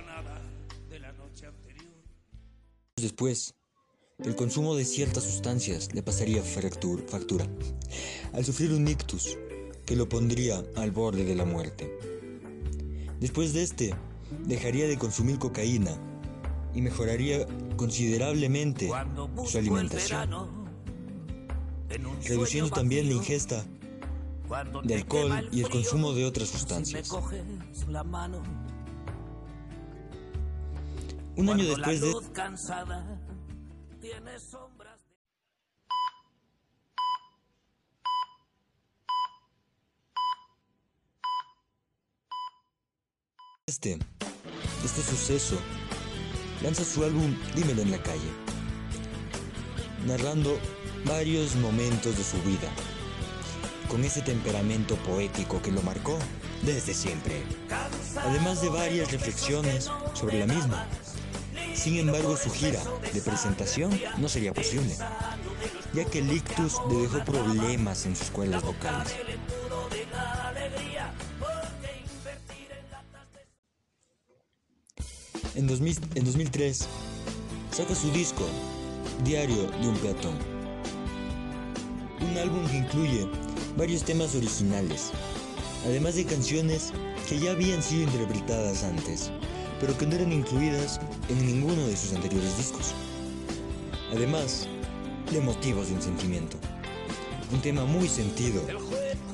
después, 2.97 3.55
el 4.25 4.37
consumo 4.37 4.77
de 4.77 4.85
ciertas 4.85 5.25
sustancias 5.25 5.95
le 5.95 6.03
pasaría 6.03 6.43
factura, 6.43 7.47
al 8.33 8.45
sufrir 8.45 8.73
un 8.73 8.87
ictus 8.87 9.37
que 9.85 9.97
lo 9.97 10.09
pondría 10.09 10.63
al 10.77 10.91
borde 10.93 11.25
de 11.25 11.35
la 11.35 11.45
muerte. 11.45 11.93
Después 13.21 13.53
de 13.53 13.63
este, 13.63 13.95
dejaría 14.47 14.87
de 14.87 14.97
consumir 14.97 15.39
cocaína 15.39 15.93
y 16.75 16.83
mejoraría 16.83 17.47
considerablemente 17.77 18.91
su 19.45 19.59
alimentación, 19.59 20.49
reduciendo 22.25 22.71
también 22.71 23.09
la 23.09 23.15
ingesta 23.15 23.65
de 24.85 24.95
alcohol 24.95 25.49
y 25.51 25.63
el 25.63 25.71
consumo 25.71 26.13
de 26.13 26.25
otras 26.25 26.49
sustancias. 26.49 27.11
Un 31.35 31.49
año 31.49 31.65
después 31.65 32.01
de 32.01 32.13
este, 43.67 43.99
este 44.85 45.03
suceso, 45.03 45.57
lanza 46.63 46.85
su 46.85 47.03
álbum 47.05 47.35
Dímelo 47.55 47.83
en 47.83 47.91
la 47.91 48.03
calle, 48.03 48.31
narrando 50.07 50.59
varios 51.07 51.57
momentos 51.57 52.17
de 52.19 52.23
su 52.23 52.37
vida, 52.43 52.69
con 53.89 54.05
ese 54.05 54.21
temperamento 54.21 54.95
poético 54.97 55.63
que 55.63 55.73
lo 55.73 55.83
marcó 55.83 56.19
desde 56.63 56.93
siempre, 56.93 57.43
además 58.17 58.61
de 58.61 58.69
varias 58.69 59.11
reflexiones 59.11 59.91
sobre 60.13 60.39
la 60.39 60.47
misma. 60.47 60.87
Sin 61.75 61.99
embargo, 61.99 62.37
su 62.37 62.51
gira 62.51 62.81
de 63.13 63.21
presentación 63.21 63.91
no 64.19 64.29
sería 64.29 64.53
posible, 64.53 64.95
ya 65.95 66.05
que 66.05 66.19
el 66.19 66.33
ictus 66.33 66.77
le 66.89 67.03
dejó 67.03 67.25
problemas 67.25 68.07
en 68.07 68.15
sus 68.15 68.31
cuerdas 68.31 68.63
vocales. 68.63 69.15
En, 75.55 75.67
2000 75.67 75.99
en 76.15 76.25
2003 76.25 76.89
saca 77.71 77.95
su 77.95 78.11
disco 78.11 78.47
Diario 79.25 79.71
de 79.81 79.89
un 79.89 79.97
peatón. 79.99 80.37
Un 82.21 82.39
álbum 82.39 82.67
que 82.69 82.79
incluye 82.79 83.29
varios 83.77 84.05
temas 84.05 84.35
originales, 84.35 85.11
además 85.85 86.17
de 86.17 86.25
canciones 86.25 86.93
que 87.29 87.39
ya 87.39 87.53
habían 87.53 87.83
sido 87.83 88.03
interpretadas 88.05 88.83
antes, 88.83 89.31
pero 89.83 89.99
que 89.99 90.07
no 90.07 90.15
eran 90.15 90.33
incluidas 90.33 91.01
en 91.29 91.45
ninguno 91.45 91.85
de 91.89 91.97
sus 91.97 92.13
anteriores 92.13 92.57
discos. 92.57 92.95
Además 94.13 94.69
de 95.33 95.41
motivos 95.41 95.89
de 95.89 95.95
un 95.95 96.03
sentimiento. 96.03 96.57
Un 97.53 97.61
tema 97.61 97.85
muy 97.85 98.09
sentido, 98.09 98.63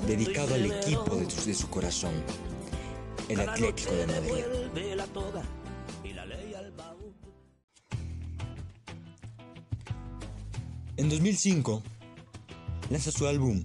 dedicado 0.07 0.55
al 0.55 0.65
equipo 0.65 1.17
de 1.17 1.31
su, 1.31 1.45
de 1.45 1.55
su 1.55 1.69
corazón, 1.69 2.15
el 3.29 3.41
Atlético 3.41 3.93
de 3.93 4.07
Madrid. 4.07 4.45
En 10.97 11.11
2005 11.11 11.83
lanza 12.89 13.13
su 13.13 13.27
álbum 13.27 13.63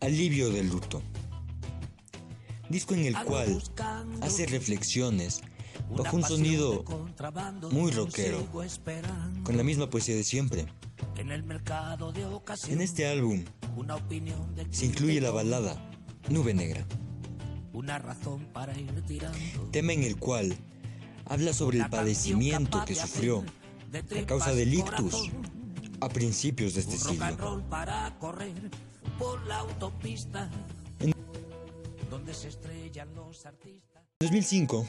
Alivio 0.00 0.50
del 0.50 0.68
luto, 0.68 1.00
disco 2.68 2.94
en 2.94 3.06
el 3.06 3.14
cual 3.24 3.62
hace 4.20 4.46
reflexiones 4.46 5.42
bajo 5.90 6.16
un 6.16 6.22
sonido 6.24 6.84
muy 7.70 7.90
rockero, 7.92 8.46
con 9.44 9.56
la 9.56 9.62
misma 9.62 9.88
poesía 9.88 10.14
de 10.14 10.24
siempre. 10.24 10.66
En 12.68 12.80
este 12.80 13.06
álbum 13.06 13.44
se 14.70 14.86
incluye 14.86 15.20
la 15.20 15.30
balada 15.30 15.90
Nube 16.28 16.54
Negra, 16.54 16.86
tema 19.70 19.92
en 19.92 20.02
el 20.02 20.16
cual 20.16 20.56
habla 21.26 21.52
sobre 21.52 21.78
el 21.78 21.88
padecimiento 21.88 22.84
que 22.84 22.94
sufrió 22.94 23.44
a 24.22 24.26
causa 24.26 24.54
del 24.54 24.74
ictus 24.74 25.30
a 26.00 26.08
principios 26.08 26.74
de 26.74 26.80
este 26.80 26.98
siglo. 26.98 27.62
En 31.00 31.12
2005, 34.20 34.88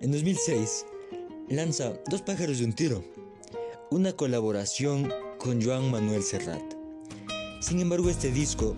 en 0.00 0.12
2006, 0.12 0.86
lanza 1.48 1.94
Dos 2.10 2.22
pájaros 2.22 2.58
de 2.58 2.64
un 2.64 2.72
tiro, 2.72 3.04
una 3.90 4.12
colaboración 4.12 5.10
con 5.38 5.62
Joan 5.62 5.90
Manuel 5.90 6.22
Serrat. 6.22 6.62
Sin 7.60 7.80
embargo, 7.80 8.10
este 8.10 8.30
disco 8.30 8.74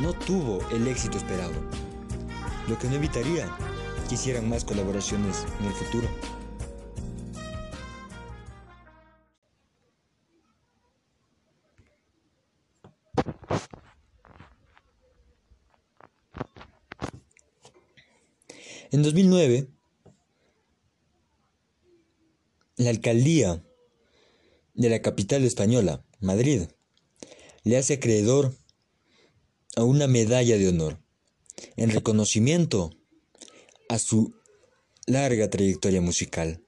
no 0.00 0.12
tuvo 0.12 0.60
el 0.70 0.86
éxito 0.86 1.18
esperado, 1.18 1.52
lo 2.68 2.78
que 2.78 2.88
no 2.88 2.96
evitaría 2.96 3.48
que 4.08 4.14
hicieran 4.14 4.48
más 4.48 4.64
colaboraciones 4.64 5.44
en 5.60 5.66
el 5.66 5.72
futuro. 5.72 6.08
En 18.92 19.04
2009, 19.04 19.68
la 22.80 22.90
alcaldía 22.90 23.62
de 24.72 24.88
la 24.88 25.02
capital 25.02 25.44
española, 25.44 26.02
Madrid, 26.18 26.62
le 27.62 27.76
hace 27.76 27.94
acreedor 27.94 28.54
a 29.76 29.84
una 29.84 30.06
medalla 30.06 30.56
de 30.56 30.68
honor 30.68 30.98
en 31.76 31.90
reconocimiento 31.90 32.90
a 33.90 33.98
su 33.98 34.34
larga 35.06 35.50
trayectoria 35.50 36.00
musical. 36.00 36.62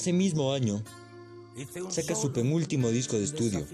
Ese 0.00 0.14
mismo 0.14 0.54
año, 0.54 0.82
saca 1.90 2.14
su 2.14 2.32
penúltimo 2.32 2.88
disco 2.88 3.18
de 3.18 3.24
estudio. 3.24 3.66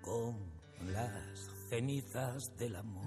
Con 0.00 0.36
las 0.92 1.50
cenizas 1.68 2.56
del 2.56 2.76
amor. 2.76 3.04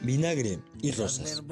Vinagre 0.00 0.60
y 0.80 0.92
Rosas. 0.92 1.42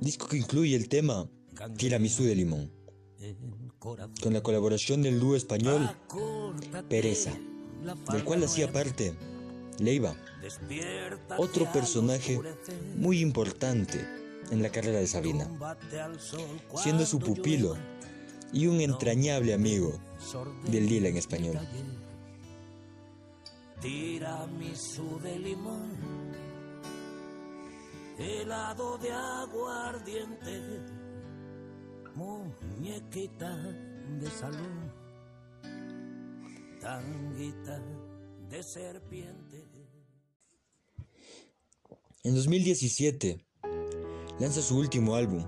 Disco 0.00 0.28
que 0.28 0.36
incluye 0.36 0.76
el 0.76 0.88
tema 0.88 1.28
Tiramisú 1.76 2.22
de 2.22 2.36
Limón. 2.36 2.70
Con 3.80 4.32
la 4.32 4.40
colaboración 4.40 5.02
del 5.02 5.18
dúo 5.18 5.34
español 5.34 5.90
Pereza, 6.88 7.32
del 8.12 8.22
cual 8.22 8.44
hacía 8.44 8.70
parte 8.70 9.16
Leiva, 9.80 10.14
otro 11.38 11.72
personaje 11.72 12.40
muy 12.94 13.18
importante 13.18 14.21
en 14.50 14.62
la 14.62 14.70
carrera 14.70 14.98
de 14.98 15.06
Sabina, 15.06 15.48
siendo 16.76 17.06
su 17.06 17.18
pupilo 17.18 17.76
y 18.52 18.66
un 18.66 18.80
entrañable 18.80 19.54
amigo 19.54 19.92
del 20.66 20.86
Lila 20.86 21.08
en 21.08 21.16
español. 21.16 21.58
Tiramisú 23.80 25.18
de 25.22 25.38
limón, 25.38 25.90
helado 28.18 28.98
de 28.98 29.10
aguardiente, 29.12 30.60
muñequita 32.14 33.56
de 34.20 34.30
salón, 34.30 34.92
tanguita 36.80 37.80
de 38.48 38.62
serpiente. 38.62 39.66
En 42.24 42.36
2017 42.36 43.44
lanza 44.38 44.62
su 44.62 44.78
último 44.78 45.14
álbum, 45.14 45.44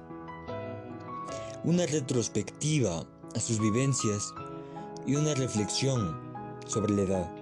una 1.64 1.87
retrospectiva 1.87 3.05
a 3.35 3.40
sus 3.40 3.59
vivencias 3.59 4.33
y 5.07 5.16
una 5.16 5.35
reflexión 5.35 6.20
sobre 6.66 6.94
la 6.94 7.03
edad, 7.03 7.33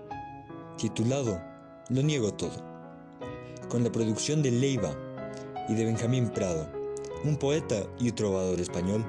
titulado 0.77 1.41
Lo 1.89 2.03
niego 2.03 2.33
todo, 2.33 2.65
con 3.69 3.83
la 3.85 3.91
producción 3.91 4.43
de 4.43 4.51
Leiva 4.51 4.95
y 5.69 5.75
de 5.75 5.85
Benjamín 5.85 6.31
Prado, 6.31 6.71
un 7.25 7.37
poeta 7.37 7.83
y 7.99 8.13
trovador 8.13 8.61
español. 8.61 9.05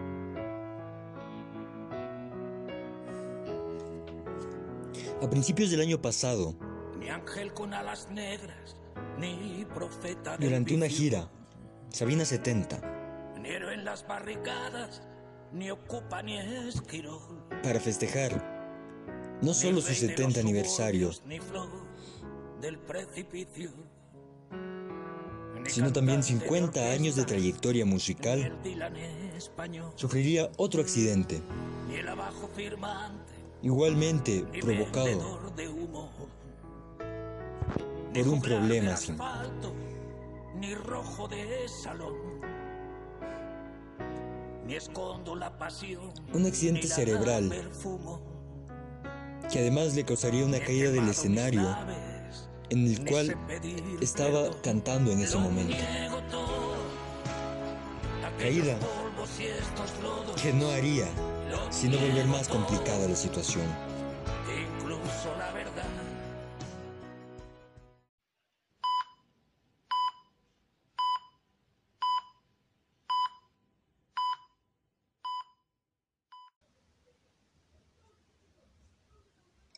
A 5.21 5.29
principios 5.29 5.71
del 5.71 5.81
año 5.81 6.01
pasado, 6.01 6.53
Ni 6.99 7.09
ángel 7.09 7.53
con 7.53 7.73
alas 7.73 8.09
negras, 8.11 8.75
ni 9.17 9.65
profeta 9.73 10.37
durante 10.37 10.75
una 10.75 10.87
gira, 10.87 11.29
Sabina 11.93 12.25
70, 12.25 12.81
Ni 13.39 13.49
héroe 13.49 13.75
en 13.75 13.85
las 13.85 14.07
barricadas, 14.07 15.03
ni 15.51 15.69
ocupa 15.69 16.23
ni 16.23 16.39
esquirol. 16.39 17.45
para 17.61 17.79
festejar 17.79 19.37
no 19.43 19.53
solo 19.53 19.79
su 19.79 19.93
70 19.93 20.39
aniversario, 20.39 21.11
del 22.59 22.79
precipicio. 22.79 23.69
Sino 25.67 25.93
también 25.93 26.21
cantante 26.21 26.33
de 26.33 26.49
50 26.49 26.91
años 26.91 27.15
de 27.15 27.25
trayectoria 27.25 27.85
musical, 27.85 28.57
sufriría 29.93 30.49
otro 30.57 30.81
accidente, 30.81 31.41
igualmente 33.61 34.43
provocado 34.61 35.39
por 38.15 38.27
un 38.27 38.41
problema 38.41 38.97
sin 38.97 39.15
ni 40.63 40.75
rojo 40.75 41.27
de 41.27 41.67
salón. 41.67 42.15
Ni 44.65 44.75
escondo 44.75 45.35
la 45.35 45.57
pasión, 45.57 46.13
Un 46.33 46.45
accidente 46.45 46.87
cerebral. 46.87 47.51
que 49.51 49.59
además 49.59 49.93
le 49.93 50.05
causaría 50.05 50.45
una 50.45 50.59
caída 50.59 50.89
del 50.91 51.09
escenario 51.09 51.75
en 52.69 52.87
el 52.87 53.03
cual 53.03 53.35
estaba 53.99 54.49
cantando 54.61 55.11
en 55.11 55.19
ese 55.19 55.37
momento. 55.37 55.75
Caída 58.39 58.77
que 60.41 60.53
no 60.53 60.69
haría 60.69 61.07
sino 61.71 61.97
volver 61.97 62.25
más 62.27 62.47
complicada 62.47 63.07
la 63.07 63.15
situación. 63.15 63.65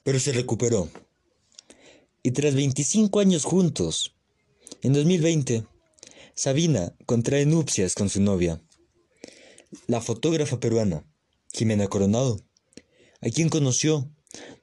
Pero 0.05 0.19
se 0.19 0.31
recuperó. 0.31 0.87
Y 2.21 2.29
tras 2.29 2.53
25 2.53 3.19
años 3.19 3.43
juntos, 3.43 4.15
en 4.83 4.93
2020, 4.93 5.65
Sabina 6.35 6.93
contrae 7.07 7.47
nupcias 7.47 7.95
con 7.95 8.09
su 8.09 8.21
novia, 8.21 8.61
la 9.87 10.01
fotógrafa 10.01 10.59
peruana, 10.59 11.03
Jimena 11.51 11.87
Coronado, 11.87 12.39
a 13.19 13.29
quien 13.29 13.49
conoció 13.49 14.07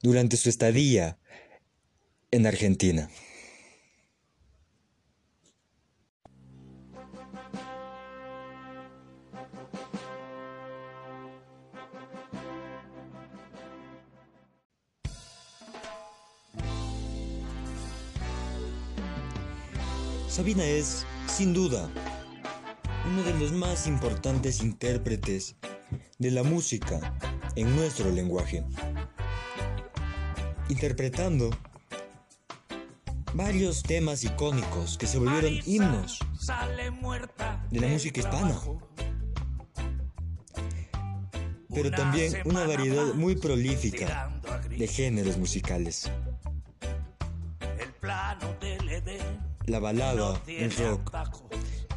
durante 0.01 0.37
su 0.37 0.47
estadía 0.47 1.19
en 2.31 2.47
Argentina. 2.47 3.11
Sabina 20.33 20.65
es, 20.65 21.05
sin 21.27 21.53
duda, 21.53 21.87
uno 23.07 23.21
de 23.21 23.37
los 23.37 23.51
más 23.51 23.85
importantes 23.85 24.63
intérpretes 24.63 25.57
de 26.17 26.31
la 26.31 26.41
música 26.41 27.13
en 27.55 27.75
nuestro 27.75 28.09
lenguaje, 28.09 28.65
interpretando 30.69 31.51
varios 33.35 33.83
temas 33.83 34.23
icónicos 34.23 34.97
que 34.97 35.05
se 35.05 35.19
volvieron 35.19 35.59
himnos 35.67 36.17
de 37.69 37.79
la 37.79 37.87
música 37.89 38.21
hispana, 38.21 38.59
pero 41.71 41.91
también 41.91 42.33
una 42.45 42.65
variedad 42.65 43.13
muy 43.13 43.35
prolífica 43.35 44.31
de 44.75 44.87
géneros 44.87 45.37
musicales. 45.37 46.09
La 49.65 49.79
balada, 49.79 50.41
el 50.47 50.75
rock, 50.75 51.11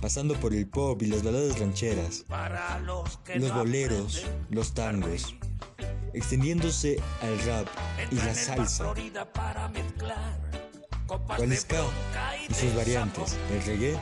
pasando 0.00 0.34
por 0.34 0.54
el 0.54 0.68
pop 0.68 1.02
y 1.02 1.06
las 1.06 1.22
baladas 1.22 1.58
rancheras, 1.58 2.24
los 3.34 3.54
boleros, 3.54 4.24
los 4.50 4.72
tangos, 4.72 5.34
extendiéndose 6.14 7.00
al 7.22 7.38
rap 7.40 7.66
y 8.10 8.16
la 8.16 8.34
salsa, 8.34 8.94
el 11.38 11.56
ska 11.56 11.84
y 12.48 12.54
sus 12.54 12.74
variantes, 12.74 13.36
el 13.52 13.62
reggae 13.64 13.98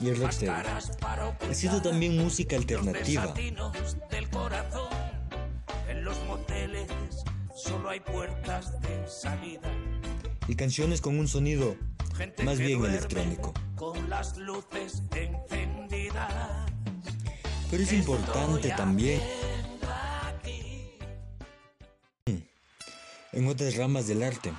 y 0.00 0.08
el 0.08 0.20
rocksteady. 0.20 0.66
Ha 1.48 1.54
sido 1.54 1.80
también 1.80 2.16
música 2.16 2.56
alternativa. 2.56 3.32
Y 10.48 10.54
canciones 10.54 11.00
con 11.00 11.18
un 11.18 11.28
sonido 11.28 11.76
más 12.44 12.58
bien 12.58 12.84
electrónico. 12.84 13.52
Con 13.76 14.08
las 14.08 14.36
luces 14.36 15.02
encendidas. 15.14 16.66
Pero 17.70 17.82
es 17.82 17.92
importante 17.92 18.70
también 18.70 19.20
en 23.36 23.48
otras 23.48 23.76
ramas 23.76 24.06
del 24.06 24.22
arte, 24.22 24.50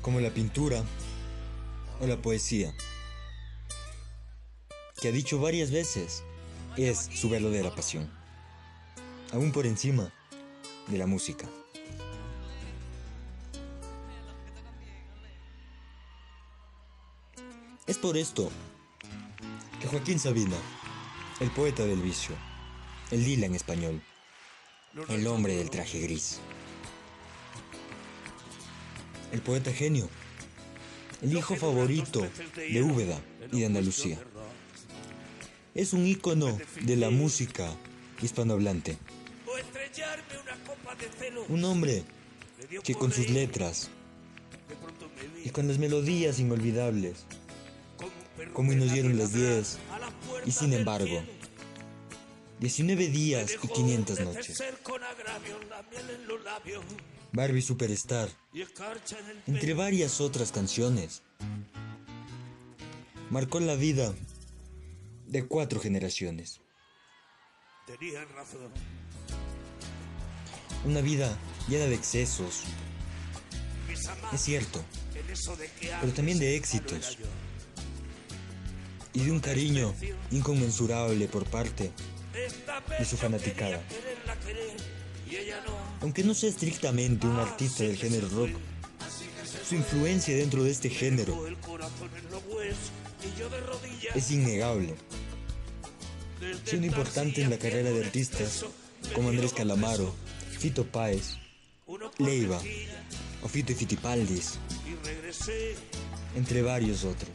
como 0.00 0.18
la 0.18 0.30
pintura 0.30 0.82
o 2.00 2.06
la 2.08 2.16
poesía, 2.16 2.74
que 5.00 5.08
ha 5.08 5.12
dicho 5.12 5.38
varias 5.38 5.70
veces 5.70 6.24
es 6.76 7.08
su 7.14 7.30
verdadera 7.30 7.72
pasión, 7.72 8.10
aún 9.32 9.52
por 9.52 9.66
encima 9.66 10.12
de 10.88 10.98
la 10.98 11.06
música. 11.06 11.48
Es 17.86 17.98
por 17.98 18.16
esto 18.16 18.50
que 19.80 19.88
Joaquín 19.88 20.20
Sabina, 20.20 20.56
el 21.40 21.50
poeta 21.50 21.84
del 21.84 22.00
vicio, 22.00 22.36
el 23.10 23.24
Dila 23.24 23.46
en 23.46 23.56
español, 23.56 24.00
el 25.08 25.26
hombre 25.26 25.56
del 25.56 25.68
traje 25.68 26.00
gris, 26.00 26.38
el 29.32 29.42
poeta 29.42 29.72
genio, 29.72 30.08
el 31.22 31.36
hijo 31.36 31.56
favorito 31.56 32.20
de 32.56 32.82
Úbeda 32.82 33.20
y 33.50 33.60
de 33.60 33.66
Andalucía, 33.66 34.18
es 35.74 35.92
un 35.92 36.06
ícono 36.06 36.56
de 36.82 36.96
la 36.96 37.10
música 37.10 37.68
hispanohablante. 38.22 38.96
Un 41.48 41.64
hombre 41.64 42.04
que 42.84 42.94
con 42.94 43.10
sus 43.10 43.28
letras 43.28 43.90
y 45.44 45.50
con 45.50 45.66
las 45.66 45.78
melodías 45.78 46.38
inolvidables, 46.38 47.26
como 48.52 48.70
que 48.70 48.76
nos 48.76 48.92
dieron 48.92 49.16
las 49.18 49.32
10 49.32 49.78
a 49.90 49.98
la 49.98 50.10
puerta 50.10 50.48
y 50.48 50.52
sin 50.52 50.72
embargo, 50.72 51.06
cielo. 51.06 51.42
19 52.60 53.08
días 53.08 53.50
y 53.50 53.52
Dejó 53.52 53.68
500 53.68 54.16
de 54.16 54.24
noches. 54.24 54.62
Barbie 57.32 57.62
Superstar, 57.62 58.28
y 58.52 58.62
entre 59.46 59.74
varias 59.74 60.20
otras 60.20 60.52
canciones, 60.52 61.22
marcó 63.30 63.58
la 63.58 63.74
vida 63.74 64.14
de 65.26 65.46
cuatro 65.46 65.80
generaciones. 65.80 66.60
Una 70.84 71.00
vida 71.00 71.38
llena 71.68 71.86
de 71.86 71.94
excesos, 71.94 72.64
es 74.32 74.40
cierto, 74.40 74.84
pero 76.00 76.12
también 76.12 76.38
de 76.38 76.56
éxitos. 76.56 77.18
Y 79.14 79.20
de 79.24 79.30
un 79.30 79.40
cariño 79.40 79.94
inconmensurable 80.30 81.28
por 81.28 81.44
parte, 81.44 81.92
de 82.98 83.04
su 83.04 83.16
fanaticada. 83.16 83.82
aunque 86.00 86.24
no 86.24 86.34
sea 86.34 86.50
estrictamente 86.50 87.26
un 87.26 87.36
artista 87.36 87.84
del 87.84 87.96
género 87.96 88.28
rock, 88.28 88.50
su 89.68 89.74
influencia 89.76 90.36
dentro 90.36 90.64
de 90.64 90.70
este 90.70 90.90
género 90.90 91.46
es 94.14 94.30
innegable, 94.30 94.94
siendo 96.64 96.86
importante 96.86 97.42
en 97.42 97.50
la 97.50 97.58
carrera 97.58 97.90
de 97.90 98.04
artistas 98.04 98.64
como 99.14 99.28
Andrés 99.28 99.52
Calamaro, 99.52 100.14
Fito 100.58 100.84
Páez, 100.84 101.36
Leiva 102.18 102.60
o 103.42 103.48
Fito 103.48 103.72
y 103.72 103.74
Fitipaldis, 103.74 104.58
entre 106.34 106.62
varios 106.62 107.04
otros. 107.04 107.30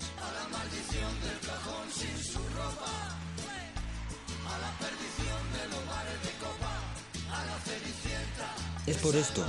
Por 9.01 9.15
esto 9.15 9.45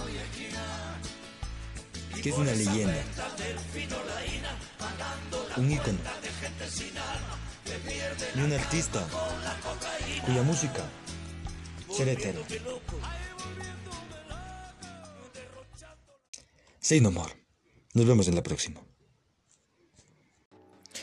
que 2.22 2.30
es 2.30 2.36
una 2.36 2.52
leyenda, 2.52 3.02
un 5.56 5.70
ícono 5.70 5.98
y 8.34 8.40
un 8.40 8.52
artista 8.52 9.06
cuya 10.26 10.42
música 10.42 10.84
será 11.90 12.12
eterna. 12.12 12.40
Say 16.80 17.00
no 17.00 17.10
more. 17.10 17.32
Nos 17.94 18.06
vemos 18.06 18.28
en 18.28 18.34
la 18.34 18.42
próxima. 18.42 18.80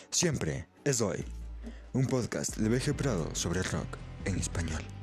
Siempre 0.10 0.68
es 0.84 1.02
hoy. 1.02 1.26
Un 1.94 2.08
podcast 2.08 2.58
de 2.58 2.70
BG 2.70 2.96
Prado 2.96 3.34
sobre 3.36 3.64
rock 3.64 3.98
en 4.26 4.40
español. 4.40 4.95